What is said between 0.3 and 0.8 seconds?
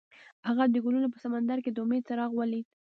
هغه د